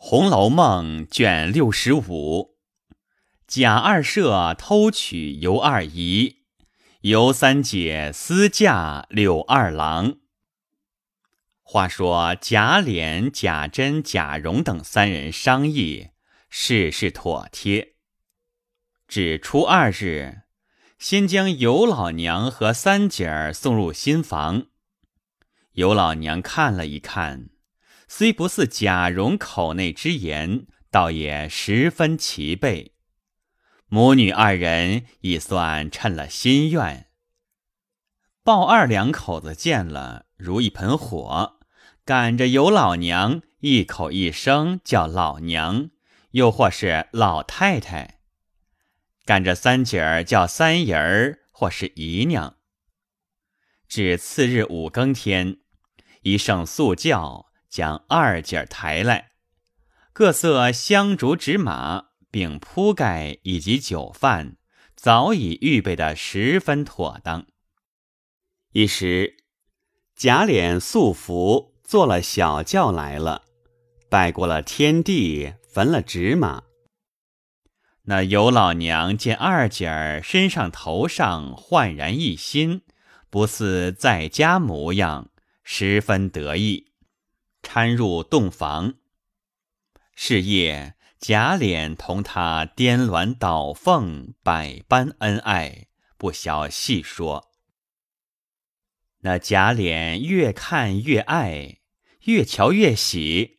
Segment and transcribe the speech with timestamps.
[0.00, 2.56] 红楼梦》卷六十五，
[3.48, 6.44] 贾二舍偷娶尤二姨，
[7.00, 10.18] 尤三姐私嫁柳二郎。
[11.62, 16.10] 话说贾琏、贾珍、贾蓉等三人商议，
[16.48, 17.96] 事事妥帖。
[19.08, 20.42] 至初二日，
[20.96, 24.66] 先将尤老娘和三姐儿送入新房。
[25.72, 27.50] 尤老娘看了一看。
[28.08, 32.94] 虽不似贾蓉口内之言，倒也十分齐备。
[33.86, 37.06] 母女二人已算称了心愿。
[38.42, 41.60] 鲍二两口子见了，如一盆火，
[42.06, 45.90] 赶着尤老娘一口一声叫老娘，
[46.30, 48.20] 又或是老太太；
[49.26, 52.56] 赶着三姐儿叫三姨儿，或是姨娘。
[53.86, 55.58] 至次日五更天，
[56.22, 57.47] 一声素叫。
[57.68, 59.32] 将二姐抬来，
[60.12, 64.56] 各色香烛纸马，并铺盖以及酒饭，
[64.96, 67.46] 早已预备的十分妥当。
[68.72, 69.36] 一时，
[70.16, 73.42] 贾琏素服坐了小轿来了，
[74.10, 76.64] 拜过了天地，焚了纸马。
[78.02, 82.82] 那尤老娘见二姐儿身上头上焕然一新，
[83.28, 85.30] 不似在家模样，
[85.62, 86.87] 十分得意。
[87.62, 88.94] 搀入洞房，
[90.14, 97.52] 是夜贾琏同他颠鸾倒凤，百般恩爱，不消细说。
[99.22, 101.80] 那贾琏越看越爱，
[102.22, 103.58] 越瞧越喜，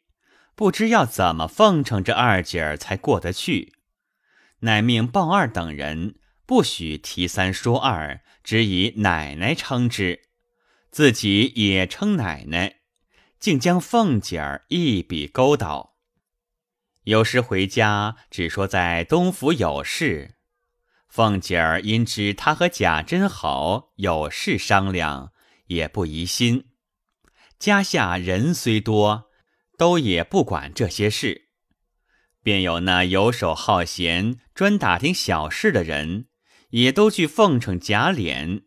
[0.56, 3.74] 不知要怎么奉承这二姐儿才过得去，
[4.60, 10.30] 乃命鲍二等人不许提三说二，只以奶奶称之，
[10.90, 12.79] 自己也称奶奶。
[13.40, 15.96] 竟将凤姐儿一笔勾倒。
[17.04, 20.36] 有时回家只说在东府有事，
[21.08, 25.32] 凤姐儿因知他和贾珍好，有事商量，
[25.68, 26.66] 也不疑心。
[27.58, 29.30] 家下人虽多，
[29.78, 31.50] 都也不管这些事，
[32.44, 36.28] 便有那游手好闲、专打听小事的人，
[36.72, 38.64] 也都去奉承贾琏，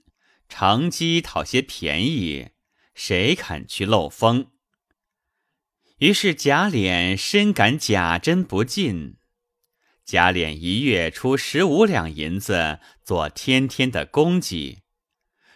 [0.48, 2.50] 乘机讨些便宜，
[2.94, 4.51] 谁肯去漏风？
[6.02, 9.18] 于是贾琏深感贾珍不尽，
[10.04, 14.82] 贾琏一月出十五两银子做天天的供给。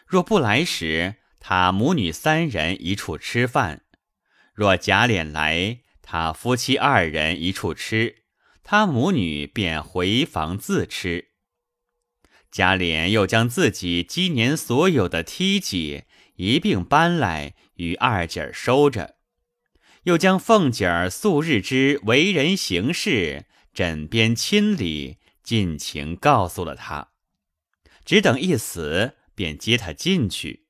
[0.06, 3.80] 若不来时，他母女三人一处吃饭；
[4.54, 8.22] 若贾琏来，他夫妻二人一处吃，
[8.62, 11.30] 他母女便回房自吃。
[12.52, 16.04] 贾琏又将自己今年所有的梯级
[16.36, 19.15] 一并搬来与二姐收着。
[20.06, 27.08] 又将凤姐儿素日之为人行事、枕边亲礼尽情告诉了他，
[28.04, 30.66] 只等一死，便接他进去。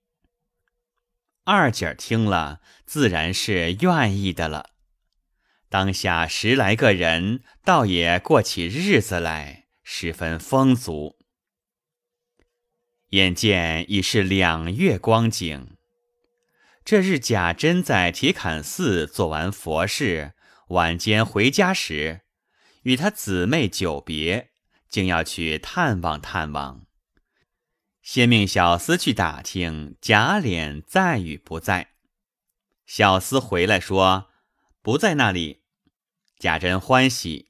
[1.44, 4.70] 二姐儿听了，自然是愿意的了。
[5.68, 11.18] 当下十来个人，倒也过起日子来，十分丰足。
[13.10, 15.75] 眼见已是两月光景。
[16.86, 20.34] 这日，贾珍在铁槛寺做完佛事，
[20.69, 22.20] 晚间回家时，
[22.82, 24.50] 与他姊妹久别，
[24.88, 26.86] 竟要去探望探望。
[28.02, 31.88] 先命小厮去打听贾琏在与不在。
[32.86, 34.28] 小厮回来说
[34.80, 35.62] 不在那里。
[36.38, 37.48] 贾珍欢喜，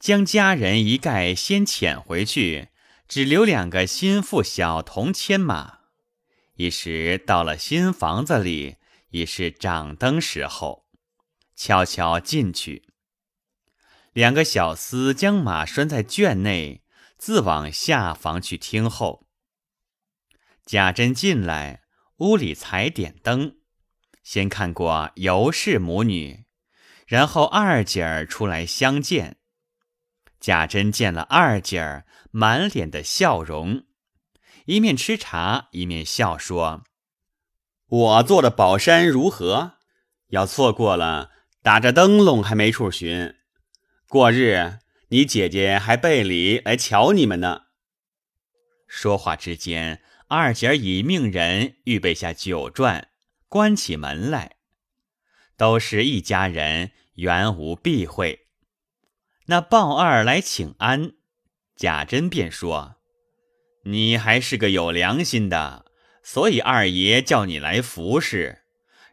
[0.00, 2.70] 将家人一概先遣回去，
[3.06, 5.81] 只留两个心腹小童牵马。
[6.54, 8.76] 一时到了新房子里，
[9.10, 10.86] 已是掌灯时候，
[11.56, 12.88] 悄悄进去。
[14.12, 16.82] 两个小厮将马拴在圈内，
[17.16, 19.26] 自往下房去听候。
[20.66, 21.82] 贾珍进来，
[22.18, 23.56] 屋里才点灯，
[24.22, 26.44] 先看过尤氏母女，
[27.06, 29.38] 然后二姐儿出来相见。
[30.38, 33.86] 贾珍见了二姐儿，满脸的笑容。
[34.66, 36.84] 一面吃茶，一面笑说
[37.88, 39.78] ：“我做的宝山如何？
[40.28, 41.30] 要错过了，
[41.62, 43.34] 打着灯笼还没处寻。
[44.08, 44.78] 过日，
[45.08, 47.62] 你姐姐还备礼来瞧你们呢。”
[48.86, 53.06] 说话之间，二姐已命人预备下酒馔，
[53.48, 54.56] 关起门来，
[55.56, 58.46] 都是一家人，原无避讳。
[59.46, 61.14] 那鲍二来请安，
[61.74, 62.96] 贾珍便说。
[63.84, 65.86] 你还是个有良心的，
[66.22, 68.62] 所以二爷叫你来服侍，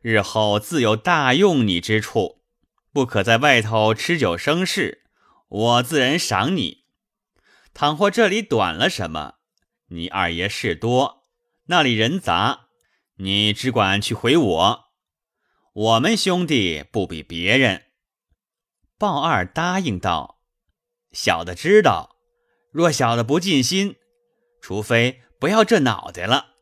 [0.01, 2.43] 日后自有大用你之处。
[2.91, 5.03] 不可在外头吃酒生事，
[5.47, 6.85] 我自然赏你。
[7.73, 9.35] 倘或这里短了什么，
[9.89, 11.23] 你二爷事多，
[11.67, 12.67] 那里人杂，
[13.17, 14.85] 你只管去回我。
[15.73, 17.85] 我们兄弟不比别人。”
[18.97, 20.41] 鲍二答应道
[21.13, 22.17] ：“小的知道，
[22.71, 23.95] 若小的不尽心，
[24.61, 26.55] 除非不要这脑袋了。”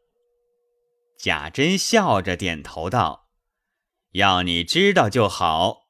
[1.18, 3.30] 贾珍笑着点头道
[4.14, 5.88] ：“要你知道就好。”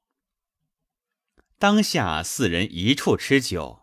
[1.59, 3.80] 当下四人一处吃酒，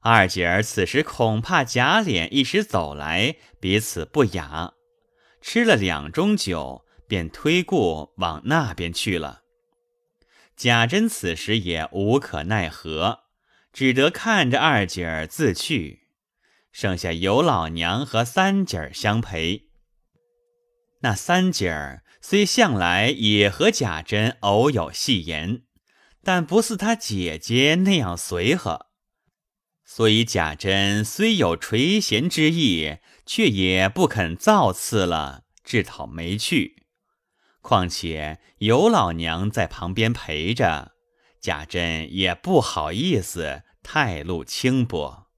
[0.00, 4.72] 二姐儿此时恐怕贾琏一时走来，彼此不雅，
[5.42, 9.42] 吃了两盅酒，便推顾往那边去了。
[10.56, 13.24] 贾珍此时也无可奈何，
[13.72, 15.99] 只得看着二姐儿自去，
[16.72, 19.68] 剩下尤老娘和三姐儿相陪。
[21.02, 25.62] 那三姐儿虽向来也和贾珍偶有戏言，
[26.22, 28.86] 但不似她姐姐那样随和，
[29.84, 36.84] 所以贾珍虽有垂涎之意，却也不肯造次了，自讨没趣。
[37.62, 40.92] 况且尤老娘在旁边陪着，
[41.40, 45.29] 贾珍也不好意思太露轻薄。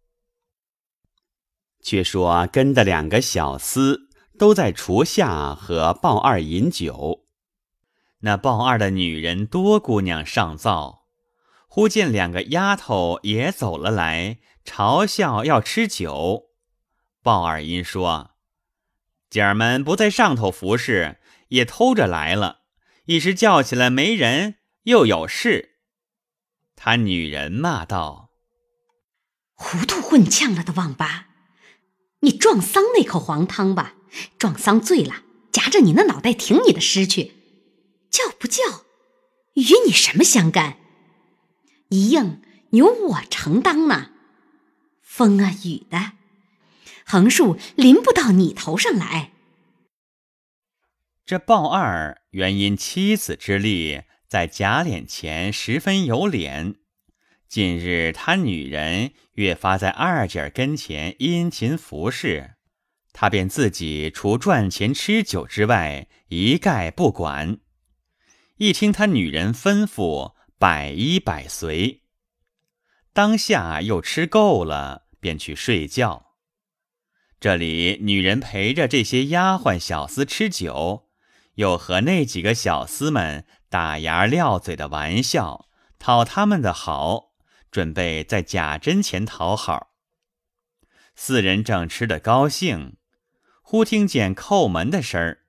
[1.82, 4.06] 却说跟的两个小厮
[4.38, 7.26] 都在厨下和鲍二饮酒，
[8.20, 11.04] 那鲍二的女人多姑娘上灶，
[11.68, 16.44] 忽见两个丫头也走了来，嘲笑要吃酒。
[17.22, 18.30] 鲍二因说
[19.28, 21.18] ：“姐儿们不在上头服侍。”
[21.52, 22.60] 也偷着来了，
[23.04, 25.80] 一时叫起来没人，又有事。
[26.74, 28.30] 他女人骂道
[29.52, 31.26] ：“糊涂混呛了的王八，
[32.22, 33.94] 你撞丧那口黄汤吧，
[34.38, 35.22] 撞丧醉了，
[35.52, 37.32] 夹着你那脑袋挺你的尸去，
[38.10, 38.62] 叫不叫，
[39.54, 40.78] 与你什么相干？
[41.88, 42.40] 一应
[42.70, 44.10] 由我承当呢。
[45.02, 46.12] 风啊雨的，
[47.04, 49.32] 横竖淋不到你头上来。”
[51.26, 56.76] 这鲍二原因妻子之力，在贾琏前十分有脸。
[57.52, 62.54] 近日他女人越发在二姐跟前殷勤服侍，
[63.12, 67.58] 他便自己除赚钱吃酒之外，一概不管。
[68.56, 72.04] 一听他女人吩咐，百依百随。
[73.12, 76.28] 当下又吃够了，便去睡觉。
[77.38, 81.10] 这里女人陪着这些丫鬟小厮吃酒。
[81.56, 87.31] 又和那几个小厮们打牙撂嘴的玩笑，讨他们的好，
[87.72, 89.88] 准备在贾珍前讨好。
[91.16, 92.96] 四人正吃得高兴，
[93.62, 95.40] 忽听见叩门的声儿。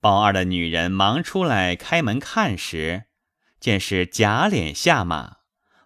[0.00, 3.04] 鲍二的女人忙出来开门看时，
[3.58, 5.38] 见是贾琏下马，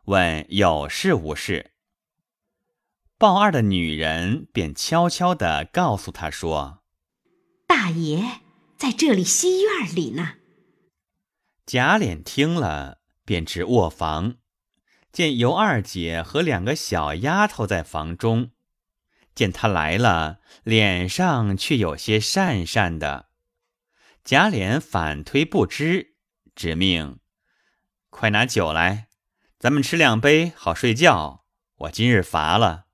[0.06, 1.70] 问有事无事。
[3.16, 6.82] 鲍二的女人便悄悄地告诉他说
[7.68, 8.40] ：“大爷。”
[8.80, 10.36] 在这里西院里呢。
[11.66, 14.36] 贾琏听了，便至卧房，
[15.12, 18.50] 见尤二姐和两个小丫头在房中，
[19.34, 23.30] 见他来了，脸上却有些讪讪的。
[24.22, 26.14] 贾琏反推不知，
[26.54, 27.18] 只命
[28.10, 29.08] 快拿酒来，
[29.58, 31.44] 咱们吃两杯，好睡觉。
[31.76, 32.86] 我今日乏了。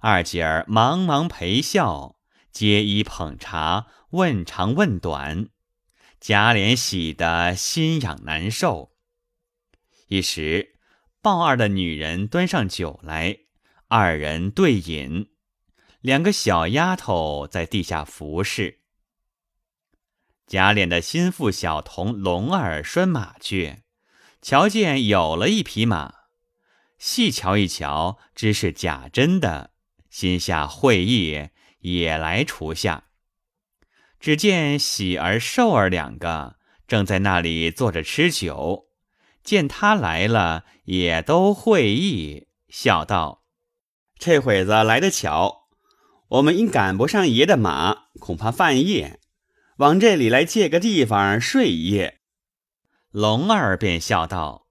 [0.00, 2.16] 二姐儿忙忙陪笑，
[2.50, 3.86] 接衣捧茶。
[4.10, 5.48] 问长问短，
[6.20, 8.92] 贾琏喜得心痒难受。
[10.06, 10.73] 一时，
[11.24, 13.38] 鲍二的女人端上酒来，
[13.88, 15.30] 二人对饮，
[16.02, 18.80] 两个小丫头在地下服侍。
[20.46, 23.84] 贾琏的心腹小童龙儿拴马去，
[24.42, 26.12] 瞧见有了一匹马，
[26.98, 29.70] 细瞧一瞧，知是贾珍的，
[30.10, 33.04] 心下会意，也来厨下。
[34.20, 38.90] 只见喜儿、寿儿两个正在那里坐着吃酒，
[39.44, 43.44] 见他来了，也都会意，笑道
[44.18, 45.68] ：“这会子来得巧，
[46.28, 49.20] 我们因赶不上爷的马，恐怕半夜，
[49.76, 52.20] 往这里来借个地方睡一夜。”
[53.12, 54.66] 龙儿便笑道：“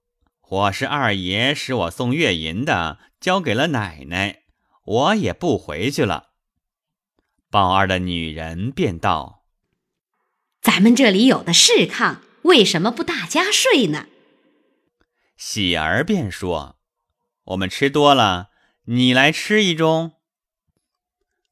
[0.50, 4.42] 我是二爷使我送月银的，交给了奶奶，
[4.84, 6.30] 我也不回去了。”
[7.48, 9.44] 宝二的女人便道。
[10.60, 14.08] 咱们这里有的是炕，为什么不大家睡呢？
[15.36, 16.78] 喜儿便说
[17.44, 18.50] ：“我们吃多了，
[18.84, 20.12] 你来吃一盅。”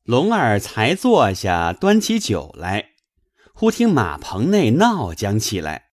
[0.05, 2.91] 龙儿才坐下，端起酒来，
[3.55, 5.91] 忽听马棚内闹将起来。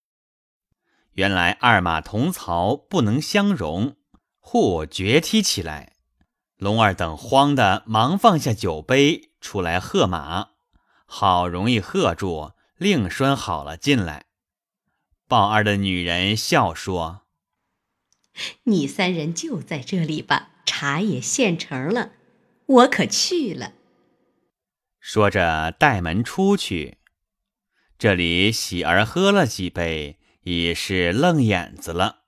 [1.13, 3.97] 原来二马同槽不能相容，
[4.39, 5.97] 互决踢起来。
[6.57, 10.49] 龙儿等慌的忙放下酒杯，出来喝马，
[11.05, 14.25] 好容易喝住，另拴好了进来。
[15.27, 17.21] 鲍二的女人笑说
[18.63, 22.13] ：“你三人就在这里吧，茶也现成了，
[22.65, 23.73] 我可去了。”
[24.99, 26.97] 说着带门出去。
[27.97, 32.23] 这里喜儿喝了几杯，已是愣眼子了。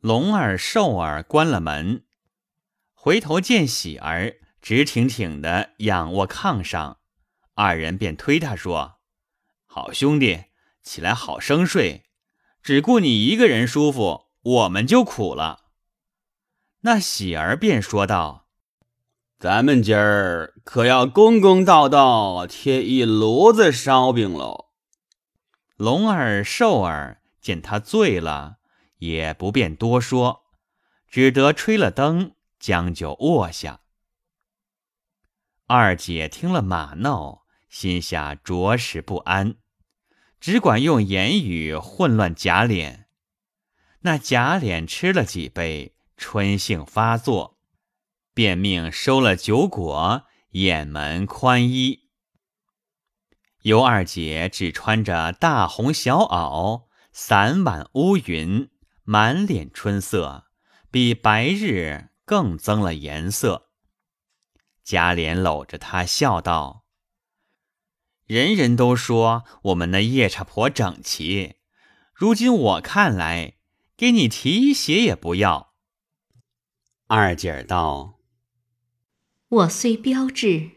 [0.00, 2.04] 龙儿、寿儿关了门。
[2.92, 6.98] 回头见喜儿直挺挺的仰卧炕上，
[7.54, 9.00] 二人便推他说
[9.66, 10.44] ：“好兄弟，
[10.82, 12.04] 起来好生睡，
[12.62, 15.64] 只顾你一个人舒服，我们就苦了。”
[16.82, 18.46] 那喜儿便说道
[19.38, 24.66] ：“咱们今儿可要公公道道贴一炉子烧饼喽。”
[25.76, 28.56] 龙儿、寿儿见他醉了，
[28.98, 30.44] 也不便多说，
[31.08, 32.32] 只得吹了灯。
[32.58, 33.80] 将就卧下。
[35.66, 39.56] 二姐听了马闹，心下着实不安，
[40.40, 43.05] 只管用言语混乱贾琏。
[44.06, 47.58] 那贾琏吃了几杯，春性发作，
[48.32, 52.08] 便命收了酒果，掩门宽衣。
[53.62, 58.70] 尤二姐只穿着大红小袄，伞挽乌云，
[59.02, 60.46] 满脸春色，
[60.90, 62.10] 比白日。
[62.26, 63.68] 更增了颜色。
[64.82, 66.84] 贾琏搂着她笑道
[68.26, 71.54] ：“人人都说我们那夜叉婆整齐，
[72.12, 73.58] 如今我看来，
[73.96, 75.74] 给你提鞋也不要。”
[77.08, 78.20] 二姐儿道
[79.48, 80.70] ：“我虽标致，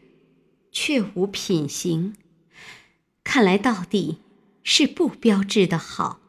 [0.72, 2.16] 却无品行，
[3.22, 4.22] 看来到底
[4.62, 6.20] 是不标致的好。”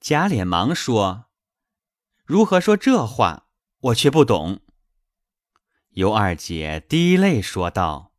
[0.00, 1.26] 贾琏忙说
[2.24, 3.46] ：“如何说这话？”
[3.84, 4.60] 我却不懂。
[5.92, 8.12] 尤二姐滴泪说道：“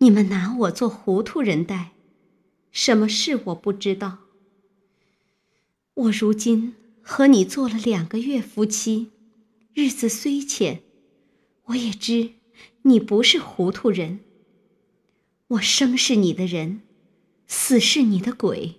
[0.00, 1.92] 你们拿我做糊涂人待，
[2.72, 4.25] 什么事我不知道。
[5.96, 9.12] 我如今和你做了两个月夫妻，
[9.72, 10.82] 日子虽浅，
[11.64, 12.34] 我也知
[12.82, 14.20] 你不是糊涂人。
[15.48, 16.82] 我生是你的人，
[17.46, 18.74] 死是你的鬼。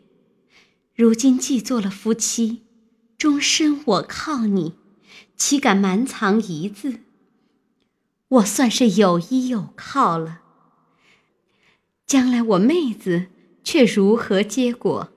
[0.93, 2.61] 如今既做了夫妻，
[3.17, 4.75] 终身我靠你。”
[5.35, 6.99] 岂敢瞒藏一字？
[8.27, 10.41] 我算是有依有靠了。
[12.07, 13.27] 将来我妹子
[13.63, 15.11] 却如何结果？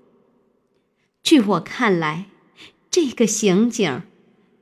[1.31, 2.27] 据我看来，
[2.91, 4.03] 这个刑警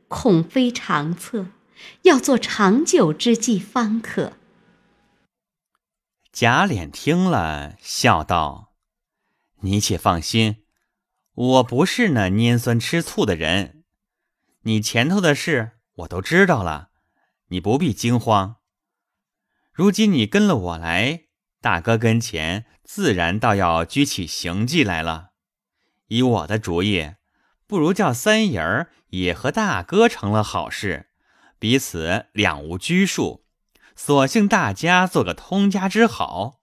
[0.07, 1.47] 恐非长策，
[2.03, 4.35] 要做长久之计方可。
[6.31, 8.75] 贾琏听了，笑道
[9.65, 10.57] ：“你且放心，
[11.33, 13.85] 我不是那拈酸吃醋的人。”
[14.65, 16.91] 你前头的事我都知道了，
[17.47, 18.57] 你不必惊慌。
[19.73, 21.29] 如今你跟了我来，
[21.63, 25.31] 大哥跟前自然倒要举起行迹来了。
[26.09, 27.15] 以我的主意，
[27.67, 31.07] 不如叫三爷儿也和大哥成了好事，
[31.59, 33.45] 彼此两无拘束，
[33.97, 36.61] 索性大家做个通家之好。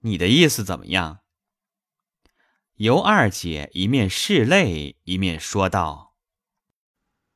[0.00, 1.18] 你的意思怎么样？
[2.76, 6.14] 尤二姐一面拭泪，一面说道。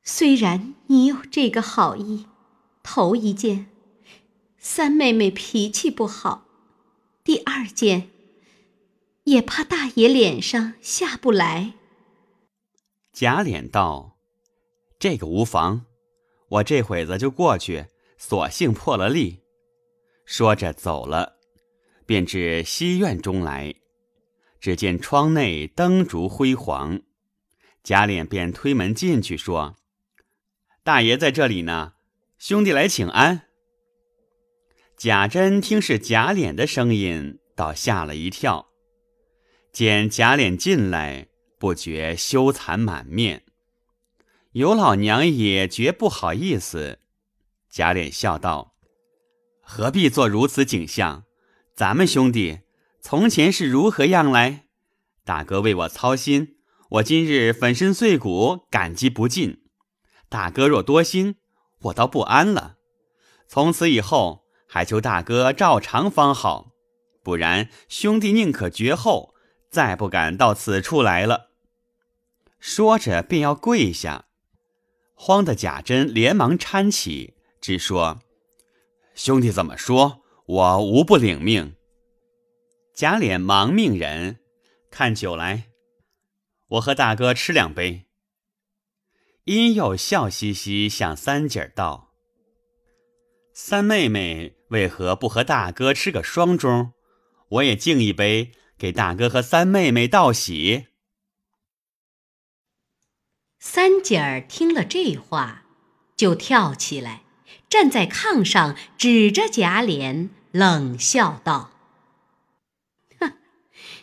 [0.01, 2.27] 虽然你有这个好意，
[2.81, 3.67] 头一件，
[4.57, 6.45] 三妹妹脾气不好；
[7.25, 8.11] 第二件，
[9.23, 11.73] 也怕大爷脸上下不来。
[13.11, 14.17] 贾琏道
[14.99, 15.85] ：“这个无妨，
[16.49, 17.85] 我这会子就过去，
[18.17, 19.41] 索性破了例。”
[20.25, 21.37] 说着走了，
[22.05, 23.75] 便至西院中来，
[24.59, 27.01] 只见窗内灯烛辉煌，
[27.83, 29.75] 贾琏便推门进去说。
[30.83, 31.93] 大爷在这里呢，
[32.37, 33.43] 兄弟来请安。
[34.97, 38.72] 贾珍听是贾琏的声音，倒吓了一跳。
[39.73, 43.41] 见贾琏进来，不觉羞惭满面。
[44.51, 46.99] 尤老娘也觉不好意思。
[47.71, 48.75] 贾琏笑道
[49.65, 51.23] ：“何必做如此景象？
[51.75, 52.59] 咱们兄弟
[53.01, 54.65] 从前是如何样来？
[55.25, 56.57] 大哥为我操心，
[56.91, 59.63] 我今日粉身碎骨，感激不尽。”
[60.29, 61.37] 大哥若多心，
[61.85, 62.75] 我倒不安了。
[63.47, 66.73] 从此以后，还求大哥照常方好，
[67.23, 69.32] 不然兄弟宁可绝后，
[69.73, 71.49] 再不敢到此处来了。
[72.59, 74.25] 说着便要跪下，
[75.15, 78.21] 慌的贾珍连忙搀起，只说
[79.15, 81.75] ：“兄弟怎么说，我无不领命。”
[82.93, 84.37] 贾琏忙命人
[84.91, 85.69] 看酒来，
[86.67, 88.05] 我和大哥吃两杯。
[89.45, 92.13] 殷又笑嘻嘻向三姐儿道
[93.51, 96.91] ：“三妹妹为何不和大哥吃个双盅？
[97.49, 98.51] 我也敬一杯，
[98.83, 100.87] 给大哥和三妹妹道喜。”
[103.57, 105.63] 三姐儿听了这话，
[106.17, 107.21] 就跳起来，
[107.69, 111.71] 站在炕上，指着贾琏冷笑道
[113.21, 113.37] ：“哼，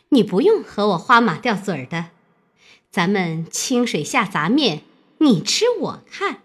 [0.08, 2.12] 你不用和我花马吊嘴儿的，
[2.90, 4.84] 咱们清水下杂面。”
[5.22, 6.40] 你吃我看，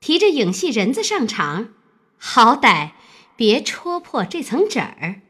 [0.00, 1.72] 提着影戏人子上场，
[2.18, 2.90] 好歹
[3.34, 5.22] 别戳破这层纸儿。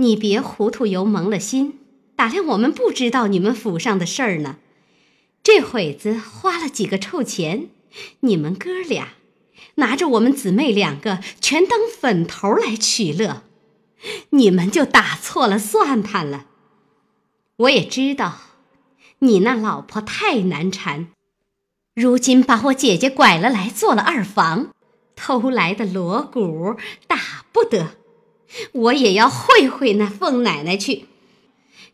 [0.00, 1.80] 你别糊涂油蒙了心，
[2.14, 4.58] 打量我们不知道你们府上的事儿呢。
[5.42, 7.68] 这会子花了几个臭钱，
[8.20, 9.14] 你们哥俩
[9.76, 13.42] 拿着我们姊妹两个全当粉头来取乐，
[14.30, 16.46] 你们就打错了算盘了。
[17.56, 18.38] 我也知道，
[19.20, 21.08] 你那老婆太难缠。
[21.96, 24.72] 如今把我姐姐拐了来做了二房，
[25.16, 26.76] 偷来的锣鼓
[27.08, 27.18] 打
[27.50, 27.96] 不得，
[28.72, 31.06] 我也要会会那凤奶奶去，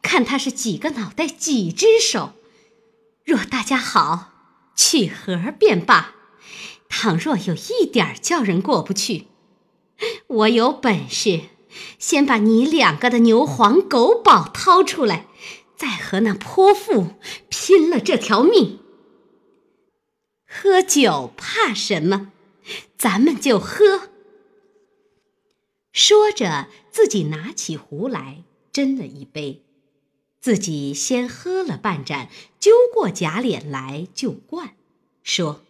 [0.02, 2.32] 看她是几个脑袋几只手。
[3.24, 4.32] 若大家好，
[4.76, 6.14] 取和便罢；
[6.88, 9.26] 倘若有一点叫人过不去，
[10.26, 11.40] 我有本事
[11.98, 15.26] 先把你两个的牛黄狗宝掏出来，
[15.76, 17.14] 再和那泼妇
[17.48, 18.78] 拼了这条命。
[20.46, 22.30] 喝酒怕什么？
[22.96, 24.13] 咱们就喝。
[25.94, 29.62] 说着，自己拿起壶来斟了一杯，
[30.40, 34.74] 自己先喝了半盏，揪过贾琏来就灌，
[35.22, 35.62] 说：“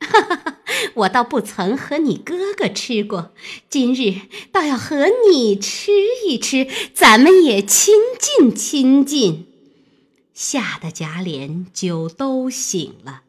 [0.00, 0.58] 哈哈哈，
[0.94, 3.34] 我倒不曾和你哥哥吃过，
[3.68, 5.92] 今日倒要和你吃
[6.26, 9.46] 一吃，咱们也亲近亲近。”
[10.32, 13.24] 吓得贾琏酒都醒了。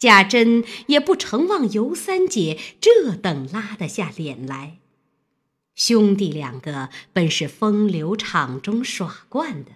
[0.00, 4.78] 贾珍也不承望尤三姐这等拉得下脸来，
[5.74, 9.72] 兄弟两个本是风流场中耍惯的，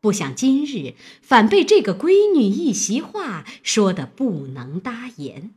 [0.00, 5.54] 不想今日反被这个闺女一席话说得不能搭言。